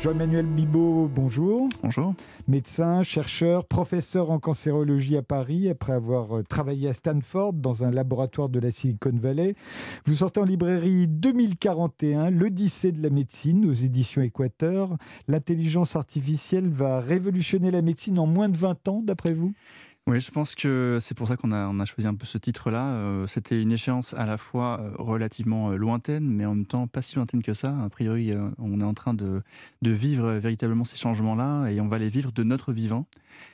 [0.00, 1.68] Jean-Emmanuel Bibot, bonjour.
[1.82, 2.14] Bonjour.
[2.48, 7.90] Médecin, chercheur, professeur en cancérologie à Paris, après avoir euh, travaillé à Stanford dans un
[7.90, 9.54] laboratoire de la Silicon Valley.
[10.06, 14.96] Vous sortez en librairie 2041, l'Odyssée de la médecine aux éditions Équateur.
[15.28, 19.52] L'intelligence artificielle va révolutionner la médecine en moins de 20 ans, d'après vous?
[20.06, 22.94] Oui, je pense que c'est pour ça qu'on a, choisi un peu ce titre-là.
[22.94, 26.88] Euh, c'était une échéance à la fois euh, relativement euh, lointaine, mais en même temps
[26.88, 27.76] pas si lointaine que ça.
[27.84, 29.42] A priori, on est en train de,
[29.82, 33.06] vivre véritablement ces changements-là et on va les vivre de notre vivant.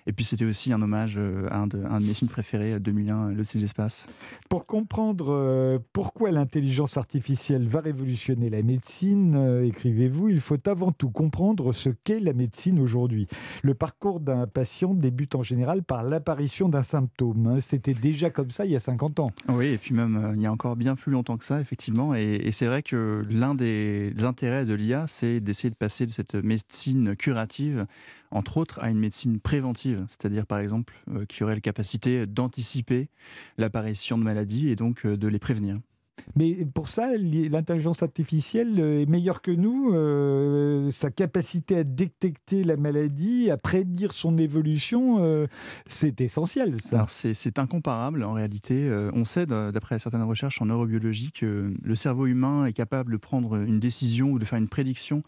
[0.06, 3.58] Et puis c'était aussi un hommage à un de, mes films préférés, 2001, Le de
[3.58, 4.06] l'espace.
[4.48, 11.72] Pour comprendre pourquoi l'intelligence artificielle va révolutionner la médecine, écrivez-vous, il faut avant tout comprendre
[11.72, 13.26] ce qu'est la médecine aujourd'hui.
[13.62, 16.35] Le parcours d'un patient débute en général par l'apparition
[16.68, 17.46] d'un symptôme.
[17.46, 17.60] Hein.
[17.60, 19.30] C'était déjà comme ça il y a 50 ans.
[19.48, 22.14] Oui, et puis même euh, il y a encore bien plus longtemps que ça, effectivement.
[22.14, 26.34] Et, c'est vrai que l'un des intérêts de l'IA, c'est d'essayer de passer de cette
[26.34, 27.86] médecine curative,
[28.30, 30.04] entre autres, à une médecine préventive.
[30.08, 33.08] C'est-à-dire, par exemple, euh, qui aurait la capacité d'anticiper
[33.58, 35.78] l'apparition de maladies et donc euh, de les prévenir.
[36.34, 39.92] Mais pour ça, l'intelligence artificielle euh, est meilleure que nous.
[39.94, 45.46] Euh, sa capacité à détecter la maladie, à prédire son évolution, euh,
[45.86, 46.76] c'est essentiel.
[47.08, 48.90] C'est incomparable en réalité.
[49.14, 53.56] on sait, d'après certaines recherches en neurobiologie, que le cerveau humain est capable de prendre
[53.56, 55.22] une décision ou de faire une prédiction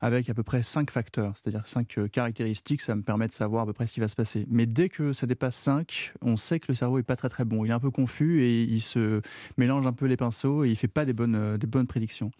[0.00, 2.82] avec à peu près cinq facteurs, c'est-à-dire cinq caractéristiques.
[2.82, 4.46] Ça me permet de savoir à peu près ce qui va se passer.
[4.50, 7.44] Mais dès que ça dépasse 5, on sait que le cerveau est pas très très
[7.44, 7.64] bon.
[7.64, 9.22] Il est un peu confus et il se
[9.56, 12.30] mélange un peu les pinceaux et il fait pas des bonnes, euh, prédictions.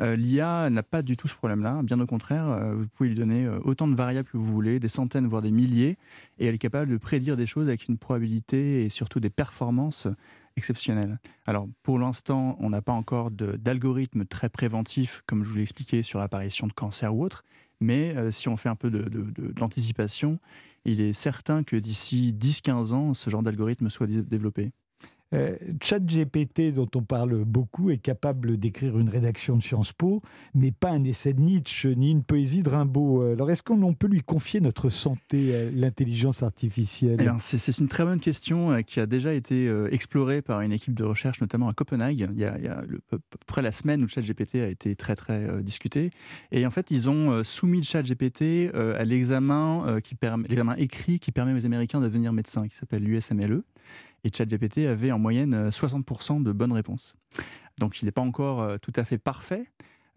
[0.00, 1.80] Euh, L'IA n'a pas du tout ce problème-là.
[1.82, 4.88] Bien au contraire, euh, vous pouvez lui donner autant de variables que vous voulez, des
[4.88, 5.96] centaines, voire des milliers,
[6.38, 10.08] et elle est capable de prédire des choses avec une probabilité et surtout des performances
[10.56, 11.18] exceptionnelles.
[11.46, 16.02] Alors, pour l'instant, on n'a pas encore d'algorithme très préventif, comme je vous l'ai expliqué,
[16.02, 17.44] sur l'apparition de cancer ou autre,
[17.80, 18.90] mais si on fait un peu
[19.58, 20.38] l'anticipation,
[20.84, 24.72] il est certain que d'ici 10-15 ans, ce genre d'algorithme soit développé.
[25.34, 30.22] Euh, ChatGPT, dont on parle beaucoup, est capable d'écrire une rédaction de Sciences Po,
[30.54, 33.32] mais pas un essai de Nietzsche ni une poésie de Rimbaud.
[33.32, 37.16] Alors, est-ce qu'on peut lui confier notre santé à l'intelligence artificielle?
[37.20, 40.72] Eh C'est une très bonne question euh, qui a déjà été euh, explorée par une
[40.72, 42.28] équipe de recherche, notamment à Copenhague.
[42.32, 46.10] Il y a, à peu près la semaine où ChatGPT a été très, très discuté.
[46.52, 50.16] Et en fait, ils ont soumis ChatGPT à l'examen qui
[50.48, 53.62] l'examen écrit qui permet aux Américains de devenir médecins, qui s'appelle l'USMLE.
[54.24, 57.14] Et ChatGPT avait en moyenne 60% euh, de bonnes réponses.
[57.78, 59.66] Donc il n'est pas encore euh, tout à fait parfait,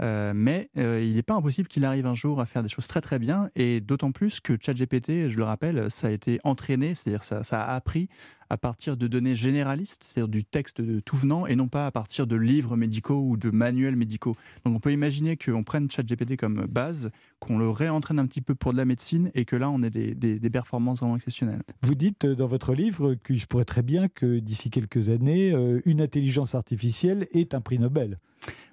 [0.02, 3.02] euh, mais il n'est pas impossible qu'il arrive un jour à faire des choses très
[3.02, 7.24] très bien, et d'autant plus que ChatGPT, je le rappelle, ça a été entraîné, c'est-à-dire
[7.24, 8.08] ça, ça a appris
[8.50, 11.92] à partir de données généralistes, c'est-à-dire du texte de tout venant, et non pas à
[11.92, 14.36] partir de livres médicaux ou de manuels médicaux.
[14.66, 18.56] Donc on peut imaginer qu'on prenne ChatGPT comme base, qu'on le réentraîne un petit peu
[18.56, 21.62] pour de la médecine, et que là on ait des, des, performances vraiment exceptionnelles.
[21.82, 25.52] Vous dites euh, dans votre livre que je pourrais très bien que d'ici quelques années,
[25.52, 28.20] euh, une intelligence artificielle est un prix Nobel.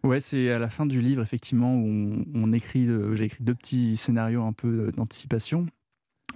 [0.04, 3.42] Ouais, c'est à la fin du livre effectivement où on, on écrit, euh, j'ai écrit
[3.42, 5.66] deux petits scénarios un peu d'anticipation.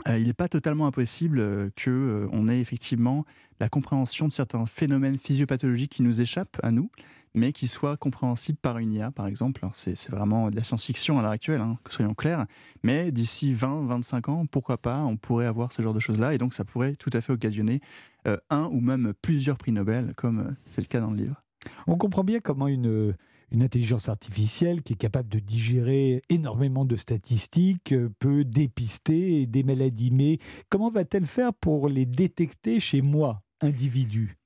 [0.06, 3.25] Euh, il n'est pas totalement impossible euh, qu'on euh, ait effectivement
[3.60, 6.91] la compréhension de certains phénomènes physiopathologiques qui nous échappent à nous,
[7.34, 9.66] mais qui soient compréhensibles par une IA, par exemple.
[9.75, 12.47] C'est vraiment de la science-fiction à l'heure actuelle, hein, soyons clairs.
[12.84, 16.38] Mais d'ici 20, 25 ans, pourquoi pas, on pourrait avoir ce genre de choses-là, et
[16.38, 17.81] donc ça pourrait tout à fait occasionner
[18.50, 21.42] un ou même plusieurs prix Nobel, comme c'est le cas dans le livre.
[21.87, 23.14] On comprend bien comment une
[23.50, 29.62] une intelligence artificielle qui est capable de digérer énormément de statistiques, euh, peut dépister des
[29.62, 30.10] maladies.
[30.10, 30.38] Mais
[30.69, 34.37] comment va-t-elle faire pour les détecter chez moi, individu?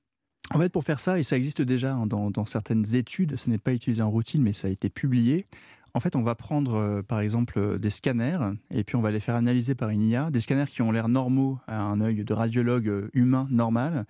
[0.53, 3.49] En fait, pour faire ça, et ça existe déjà hein, dans, dans certaines études, ce
[3.49, 5.47] n'est pas utilisé en routine, mais ça a été publié,
[5.95, 8.39] en fait, on va prendre euh, par exemple euh, des scanners
[8.71, 11.07] et puis on va les faire analyser par une IA, des scanners qui ont l'air
[11.07, 14.05] normaux à un œil de radiologue euh, humain normal.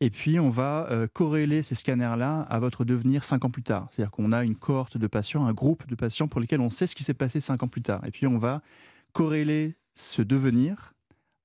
[0.00, 3.88] Et puis on va corréler ces scanners-là à votre devenir cinq ans plus tard.
[3.90, 6.86] C'est-à-dire qu'on a une cohorte de patients, un groupe de patients pour lesquels on sait
[6.86, 8.04] ce qui s'est passé cinq ans plus tard.
[8.06, 8.60] Et puis on va
[9.12, 10.94] corréler ce devenir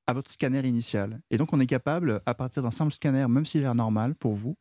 [0.07, 1.21] à votre scanner initial.
[1.31, 4.15] Et donc on est capable, à partir d'un simple scanner, même s'il a l'air normal
[4.15, 4.57] pour vous,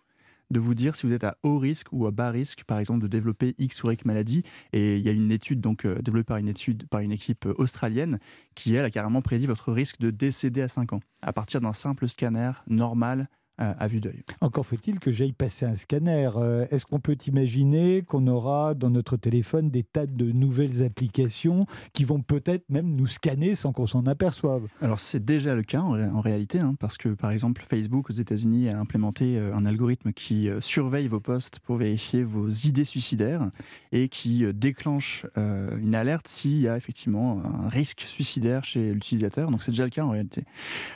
[0.51, 3.03] de vous dire si vous êtes à haut risque ou à bas risque, par exemple,
[3.03, 4.43] de développer X ou Y maladie.
[4.73, 7.47] Et il y a une étude donc euh, développée par une étude par une équipe
[7.47, 8.19] euh, australienne
[8.55, 11.73] qui elle a carrément prédit votre risque de décéder à 5 ans à partir d'un
[11.73, 13.29] simple scanner normal
[13.59, 14.23] à, vue d'œil.
[14.41, 16.31] Encore faut-il que j'aille passer un scanner.
[16.37, 21.65] Euh, est-ce qu'on peut imaginer qu'on aura dans notre téléphone des tas de nouvelles applications
[21.95, 24.67] qui vont peut-être même nous scanner sans qu'on s'en aperçoive?
[24.83, 28.69] Alors c'est déjà le cas en, réalité, hein, parce que par exemple Facebook aux États-Unis
[28.69, 33.49] a implémenté euh, un algorithme qui euh, surveille vos posts pour vérifier vos idées suicidaires
[33.93, 39.51] et qui déclenche une alerte s'il y a effectivement un risque suicidaire chez l'utilisateur.
[39.51, 40.45] Donc c'est déjà le cas en réalité.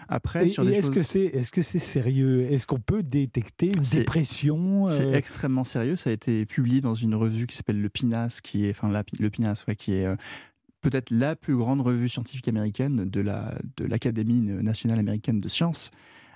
[0.08, 2.49] Après, sur des est-ce que c'est est-ce que c'est sérieux?
[2.50, 5.94] Est-ce qu'on peut détecter une dépression C'est euh extrêmement sérieux.
[5.94, 9.30] Ça a été publié dans une revue qui s'appelle Le PINAS, qui est, enfin, le
[9.30, 10.16] PINAS, ouais, qui est euh,
[10.80, 15.92] peut-être la plus grande revue scientifique américaine de la de l'Académie nationale américaine de sciences.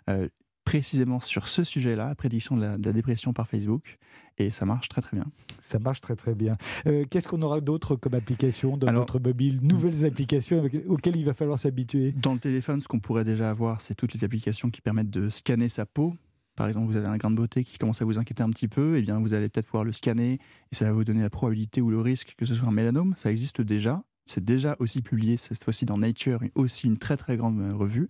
[0.08, 0.28] Euh,
[0.64, 3.98] précisément sur ce sujet-là, la prédiction de la, dépression par Facebook,
[4.38, 5.26] et ça marche très très bien.
[5.60, 6.56] Ça marche très très bien.
[6.86, 9.60] Euh, qu'est-ce qu'on aura d'autre comme application dans notre mobile?
[9.62, 12.12] Nouvelles applications auxquelles il va falloir s'habituer?
[12.12, 15.30] Dans le téléphone, ce qu'on pourrait déjà avoir, c'est toutes les applications qui permettent de
[15.30, 16.14] scanner sa peau.
[16.56, 18.68] Par exemple, vous avez un grain de beauté qui commence à vous inquiéter un petit
[18.68, 20.38] peu, et eh bien vous allez peut-être pouvoir le scanner
[20.70, 23.14] et ça va vous donner la probabilité ou le risque que ce soit un mélanome.
[23.16, 24.02] Ça existe déjà.
[24.26, 28.08] C'est déjà aussi publié cette fois-ci dans Nature, aussi une très très grande euh, revue.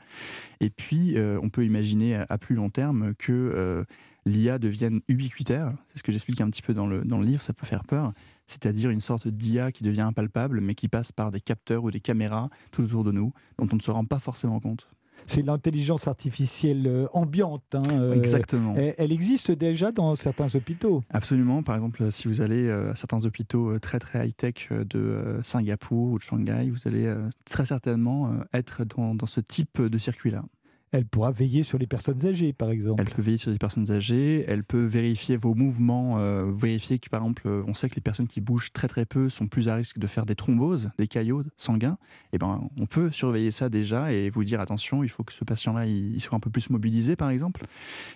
[0.60, 3.84] Et puis, euh, on peut imaginer à, plus long terme que euh,
[4.24, 5.72] l'IA devienne ubiquitaire.
[5.88, 7.84] C'est ce que j'explique un petit peu dans le, dans le livre, ça peut faire
[7.84, 8.12] peur.
[8.46, 12.00] C'est-à-dire une sorte d'IA qui devient impalpable, mais qui passe par des capteurs ou des
[12.00, 14.88] caméras tout autour de nous, dont on ne se rend pas forcément compte
[15.26, 17.74] c'est l'intelligence artificielle euh, ambiante.
[17.74, 18.74] Hein, euh, Exactement.
[18.76, 21.02] Elle, existe déjà dans certains hôpitaux.
[21.10, 21.62] Absolument.
[21.62, 26.18] Par exemple, si vous allez euh, à certains hôpitaux très très high-tech de Singapour ou
[26.18, 27.12] de Shanghai, vous allez
[27.44, 30.44] très certainement être dans ce type de circuit-là.
[30.94, 33.02] Elle pourra veiller sur les personnes âgées, par exemple.
[33.02, 37.10] Elle peut veiller sur les personnes âgées, elle peut vérifier vos mouvements, euh, vérifier que,
[37.10, 39.68] par exemple, euh, on sait que les personnes qui bougent très très peu sont plus
[39.68, 41.98] à risque de faire des thromboses, des caillots sanguins.
[42.26, 45.32] Et eh ben, on peut surveiller ça déjà et vous dire attention, il faut que
[45.32, 45.84] ce patient-là
[46.20, 47.62] soit un peu plus mobilisé, par exemple.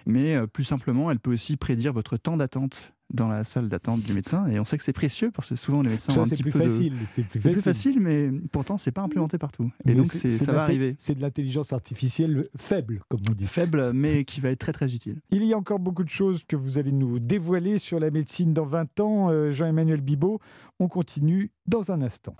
[0.06, 4.02] Mais euh, plus simplement, elle peut aussi prédire votre temps d'attente dans la salle d'attente
[4.02, 6.28] du médecin et on sait que c'est précieux parce que souvent les médecins ont un
[6.28, 8.00] petit peu facile, c'est plus, plus, facile.
[8.00, 9.70] mais pourtant c'est pas implémenté partout.
[9.86, 10.94] Et donc ça va arriver.
[10.98, 13.46] c'est de l'intelligence artificielle faible comme on dit.
[13.46, 15.20] Faible mais qui va être très très utile.
[15.30, 18.52] Il y a encore beaucoup de choses que vous allez nous dévoiler sur la médecine
[18.52, 19.30] dans 20 ans.
[19.30, 20.40] Euh, Jean-Emmanuel Bibot
[20.78, 22.36] on continue dans un instant.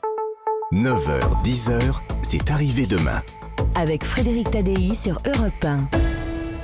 [0.73, 1.81] 9h 10h
[2.23, 3.23] c'est arrivé demain.
[3.75, 6.08] Avec Frédéric Tadei sur Europe 1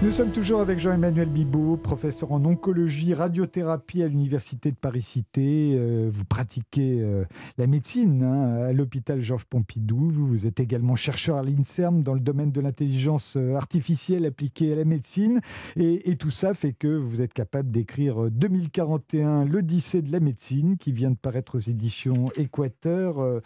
[0.04, 5.72] nous sommes toujours avec Jean-Emmanuel Bibot, professeur en oncologie, radiothérapie à l'Université de Paris-Cité.
[5.74, 7.24] Euh, vous pratiquez euh,
[7.56, 10.10] la médecine hein, à l'hôpital Georges Pompidou.
[10.10, 14.76] Vous, êtes également chercheur à l'INSERM dans le domaine de l'intelligence euh, artificielle appliquée à
[14.76, 15.40] la médecine.
[15.76, 20.92] Et, tout ça fait que vous êtes capable d'écrire 2041, l'Odyssée de la médecine, qui
[20.92, 23.40] vient de paraître aux éditions Équateur.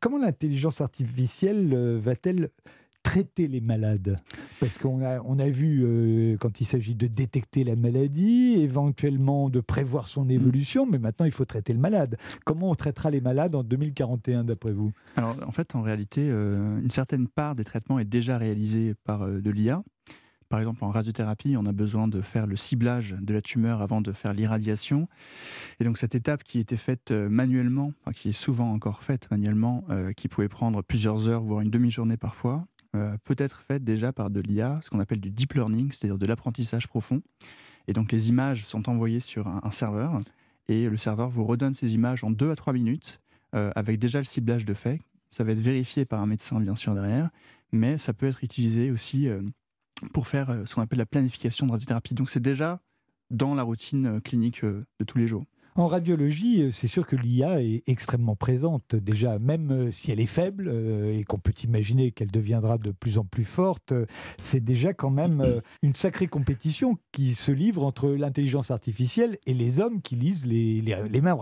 [0.00, 2.50] comment l'intelligence artificielle va-t-elle
[3.08, 4.20] traiter les malades
[4.60, 9.48] Parce qu'on a, on a vu, euh, quand il s'agit de détecter la maladie, éventuellement
[9.48, 10.30] de prévoir son mm.
[10.30, 12.18] évolution, mais maintenant il faut traiter le malade.
[12.44, 14.92] Comment on traitera les malades en 2041 d'après vous?
[15.16, 19.22] Alors en fait, en réalité, euh, une certaine part des traitements est déjà réalisée par
[19.22, 19.82] euh, de l'IA.
[20.50, 24.02] Par exemple, en radiothérapie, on a besoin de faire le ciblage de la tumeur avant
[24.02, 25.08] de faire l'irradiation.
[25.80, 29.84] Et donc cette étape qui était faite manuellement, qui est souvent encore faite manuellement,
[30.16, 32.64] qui pouvait prendre plusieurs heures, voire une demi-journée parfois,
[32.96, 36.18] euh, peut être faite déjà par de l'IA, ce qu'on appelle du deep learning, c'est-à-dire
[36.18, 37.22] de l'apprentissage profond.
[37.86, 40.20] Et donc les images sont envoyées sur un, serveur
[40.68, 43.20] et le serveur vous redonne ces images en 2 à 3 minutes
[43.54, 45.00] euh, avec déjà le ciblage de fait.
[45.30, 47.30] Ça va être vérifié par un médecin bien sûr derrière,
[47.72, 49.42] mais ça peut être utilisé aussi euh,
[50.12, 52.14] pour faire ce qu'on appelle la planification de radiothérapie.
[52.14, 52.80] Donc c'est déjà
[53.30, 55.44] dans la routine clinique de tous les jours.
[55.78, 58.96] En radiologie, euh, c'est sûr que l'IA est extrêmement présente.
[58.96, 62.90] Déjà, même euh, si elle est faible euh, et qu'on peut imaginer qu'elle deviendra de
[62.90, 63.94] plus en plus forte,
[64.38, 65.40] c'est déjà quand même
[65.82, 70.82] une sacrée compétition qui se livre entre l'intelligence artificielle et les hommes qui lisent les,
[70.82, 71.36] les, les mêmes.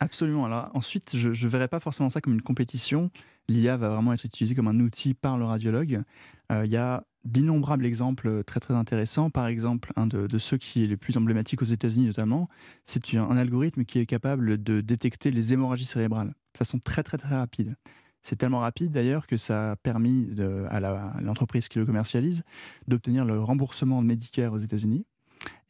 [0.00, 0.44] Absolument.
[0.44, 3.10] Alors ensuite, je ne verrais pas forcément ça comme une compétition.
[3.48, 6.02] L'IA va vraiment être utilisée comme un outil par le radiologue.
[6.50, 9.30] Il y a d'innombrables exemples très très intéressants.
[9.30, 12.48] Par exemple, un de, ceux qui est le plus emblématique aux États-Unis notamment,
[12.84, 17.18] c'est un algorithme qui est capable de détecter les hémorragies cérébrales de façon très très
[17.18, 17.76] très rapide.
[18.22, 20.30] C'est tellement rapide d'ailleurs que ça a permis
[20.70, 20.80] à
[21.20, 22.44] l'entreprise qui le commercialise
[22.86, 25.04] d'obtenir le remboursement de Medicare aux États-Unis.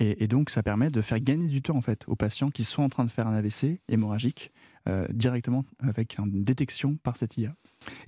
[0.01, 2.83] Et, donc ça permet de faire gagner du temps en fait aux patients qui sont
[2.83, 4.53] en train de faire un AVC hémorragique
[4.89, 7.55] euh, directement avec une détection par cette IA.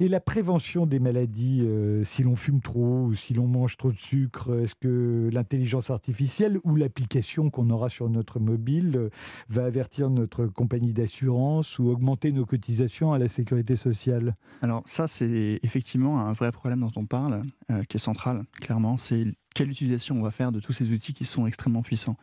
[0.01, 3.93] Et la prévention des maladies, euh, si l'on fume trop ou si l'on mange trop
[3.93, 9.11] de sucre, est-ce que l'intelligence artificielle ou l'application qu'on aura sur notre mobile euh,
[9.49, 14.35] va avertir notre compagnie d'assurance ou augmenter nos cotisations à la sécurité sociale?
[14.63, 18.97] Alors ça, c'est effectivement un vrai problème dont on parle, euh, qui est central, clairement.
[18.97, 22.17] C'est quelle utilisation on va faire de tous ces outils qui sont extrêmement puissants.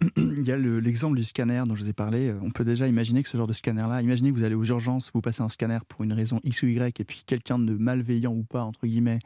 [0.16, 2.34] Il y a l'exemple du scanner dont je vous ai parlé.
[2.42, 5.10] On peut déjà imaginer que ce genre de scanner-là, imaginez que vous allez aux urgences,
[5.14, 8.34] vous passez un scanner pour une raison X ou Y, et puis quelqu'un de malveillant
[8.34, 9.20] ou pas, entre guillemets,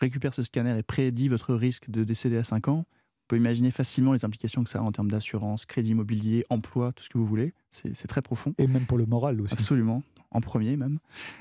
[0.00, 2.84] récupère ce scanner et prédit votre risque de décéder à 5 ans.
[2.86, 6.92] On peut imaginer facilement les implications que ça a en termes d'assurance, crédit immobilier, emploi,
[6.92, 7.52] tout ce que vous voulez.
[7.70, 8.54] C'est très profond.
[8.58, 9.52] Et même pour le moral aussi.
[9.52, 10.98] Absolument, en premier même.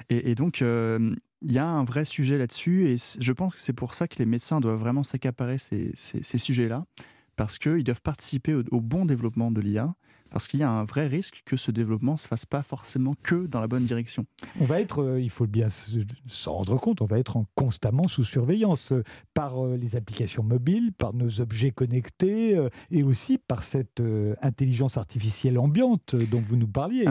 [0.09, 3.73] Et, donc, euh, il y a un vrai sujet là-dessus, et je pense que c'est
[3.73, 6.85] pour ça que les médecins doivent vraiment s'accaparer ces, sujets-là,
[7.35, 9.93] parce qu'ils doivent participer au bon développement de l'IA,
[10.29, 13.15] parce qu'il y a un vrai risque que ce développement ne se fasse pas forcément
[13.23, 14.25] que dans la bonne direction.
[14.59, 15.67] On va être, euh, il faut bien
[16.27, 19.03] s'en rendre compte, on va être constamment sous surveillance euh,
[19.33, 22.57] par euh, les applications mobiles, par nos objets connectés
[22.91, 24.01] et aussi par cette
[24.41, 27.05] intelligence artificielle ambiante dont vous nous parliez,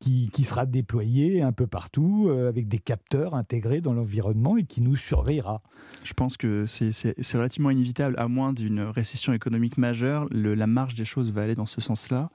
[0.00, 4.80] qui, qui, sera déployée un peu partout avec des capteurs intégrés dans l'environnement et qui
[4.80, 5.62] nous surveillera.
[6.02, 10.94] Je pense que c'est relativement inévitable, à moins d'une récession économique majeure, le, la marge
[10.94, 12.30] des choses va aller dans ce sens-là.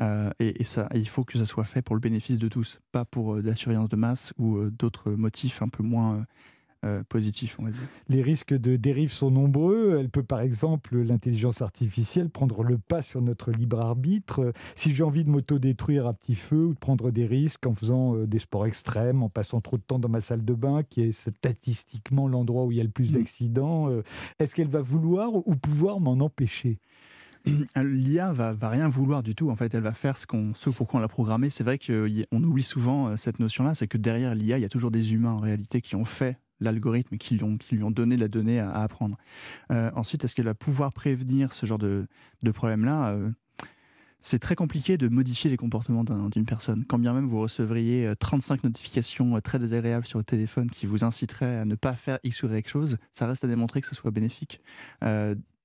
[0.00, 3.04] Euh, et, ça, il faut que ça soit fait pour le bénéfice de tous, pas
[3.04, 6.24] pour euh, de la surveillance de masse ou euh, d'autres motifs un peu moins
[7.10, 7.82] positifs, on va dire.
[8.08, 9.98] Les risques de dérive sont nombreux.
[10.00, 14.54] Elle peut, par exemple, l'intelligence artificielle prendre le pas sur notre libre arbitre.
[14.76, 18.14] Si j'ai envie de m'auto-détruire à petit feu ou de prendre des risques en faisant
[18.24, 21.12] des sports extrêmes, en passant trop de temps dans ma salle de bain, qui est
[21.12, 23.18] statistiquement l'endroit où il y a le plus mmh.
[23.18, 23.90] d'accidents,
[24.38, 26.78] est-ce qu'elle va vouloir ou pouvoir m'en empêcher?
[27.76, 29.50] L'IA va, va rien vouloir du tout.
[29.50, 31.50] En fait, elle va faire ce, qu'on, ce pourquoi on l'a programmé.
[31.50, 34.68] C'est vrai qu'on oublie souvent euh, cette notion-là, c'est que derrière l'IA, il y a
[34.68, 37.90] toujours des humains en réalité qui ont fait l'algorithme, qui, lui ont, qui lui ont
[37.90, 39.16] donné la donnée à, apprendre.
[39.70, 42.06] Euh, ensuite, est-ce qu'elle va pouvoir prévenir ce genre de,
[42.42, 43.08] de problème-là?
[43.08, 43.30] Euh,
[44.20, 46.84] c'est très compliqué de modifier les comportements d'une personne.
[46.86, 51.56] Quand bien même vous recevriez 35 notifications très désagréables sur le téléphone qui vous inciteraient
[51.56, 54.10] à ne pas faire X ou Y chose, ça reste à démontrer que ce soit
[54.10, 54.60] bénéfique.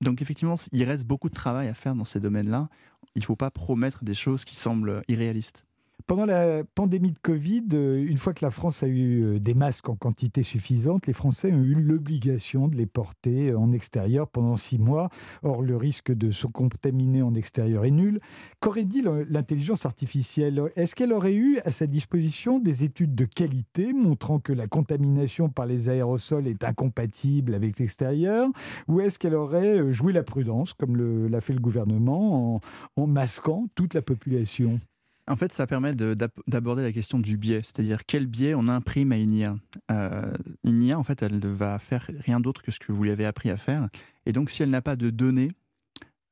[0.00, 2.70] Donc effectivement, il reste beaucoup de travail à faire dans ces domaines-là.
[3.14, 5.65] Il ne faut pas promettre des choses qui semblent irréalistes.
[6.06, 9.54] Pendant la pandémie de Covid, euh, une fois que la France a eu euh, des
[9.54, 14.56] masques en quantité suffisante, les Français ont eu l'obligation de les porter en extérieur pendant
[14.56, 15.08] six mois.
[15.42, 18.20] Or, le risque de se contaminer en extérieur est nul.
[18.60, 20.62] Qu'aurait dit l'intelligence artificielle?
[20.76, 25.48] Est-ce qu'elle aurait eu à sa disposition des études de qualité montrant que la contamination
[25.48, 28.48] par les aérosols est incompatible avec l'extérieur?
[28.86, 32.60] Ou est-ce qu'elle aurait euh, joué la prudence, comme l'a fait le gouvernement,
[32.94, 34.78] en masquant toute la population?
[35.28, 39.16] En fait, ça permet d'aborder la question du biais, c'est-à-dire quel biais on imprime à
[39.16, 39.56] une IA.
[39.90, 40.32] Euh,
[40.64, 43.10] une IA, en fait, elle ne va faire rien d'autre que ce que vous lui
[43.10, 43.88] avez appris à faire.
[44.24, 45.50] Et donc, si elle n'a pas de données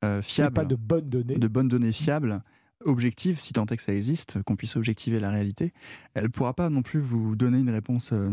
[0.03, 2.41] euh, fiables, pas de bonnes données, de bonnes données fiables,
[2.85, 5.73] objectives, si tant est que ça existe, qu'on puisse objectiver la réalité,
[6.13, 8.31] elle ne pourra pas non plus vous donner une réponse euh,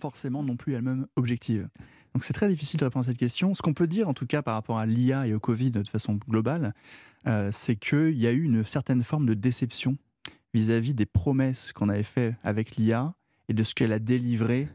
[0.00, 1.68] forcément non plus elle-même objective.
[2.16, 3.54] Donc c'est très difficile de répondre à cette question.
[3.54, 5.84] Ce qu'on peut dire en tout cas par rapport à l'IA et au Covid de
[5.84, 6.72] façon globale,
[7.26, 9.98] euh, c'est qu'il y a eu une certaine forme de déception
[10.54, 13.12] vis-à-vis des promesses qu'on avait faites avec l'IA
[13.50, 14.66] et de ce qu'elle a délivré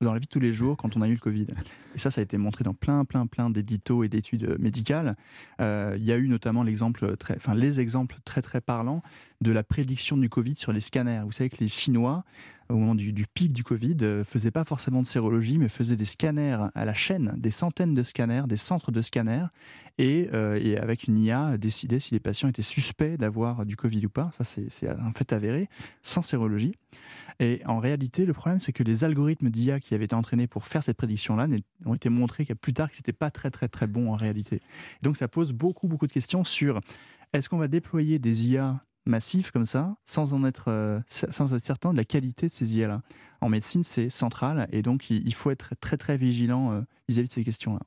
[0.00, 1.48] dans la vie de tous les jours quand on a eu le Covid.
[1.94, 5.14] Et ça, ça a été montré dans plein, plein, plein d'éditos et d'études médicales.
[5.60, 9.02] Euh, il y a eu notamment l'exemple, très, enfin les exemples très, très parlants
[9.42, 11.20] de la prédiction du Covid sur les scanners.
[11.26, 12.24] Vous savez que les Chinois
[12.68, 15.96] au moment du, pic du Covid, ne euh, faisaient pas forcément de sérologie, mais faisaient
[15.96, 19.46] des scanners à la chaîne, des centaines de scanners, des centres de scanners,
[19.98, 24.10] et, euh, avec une IA, décider si les patients étaient suspects d'avoir du Covid ou
[24.10, 24.30] pas.
[24.36, 25.68] Ça, c'est un fait avéré,
[26.02, 26.74] sans sérologie.
[27.40, 30.66] Et en réalité, le problème, c'est que les algorithmes d'IA qui avaient été entraînés pour
[30.66, 31.46] faire cette prédiction-là
[31.84, 34.60] ont été montrés plus tard que c'était pas très très très bon en réalité.
[35.02, 36.80] Donc ça pose beaucoup beaucoup de questions sur
[37.32, 41.62] est-ce qu'on va déployer des IA massif comme ça, sans en être, euh, sans être
[41.62, 43.02] certain de la qualité de ces IA-là.
[43.40, 47.32] En médecine, c'est central et donc il, faut être très très vigilant euh, vis-à-vis de
[47.32, 47.80] ces questions-là.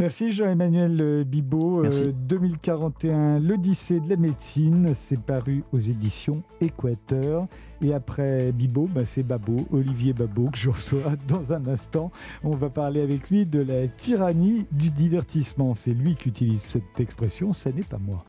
[0.00, 1.84] Merci Jean-Emmanuel euh, Bibot.
[1.86, 7.46] 2041, l'Odyssée de la médecine, c'est paru aux éditions Équateur.
[7.80, 12.10] Et après Bibot, bah, c'est Babo, Olivier Babo, que je reçois dans un instant.
[12.42, 15.74] On va parler avec lui de la tyrannie du divertissement.
[15.76, 18.22] C'est lui qui utilise cette expression, ce n'est pas moi.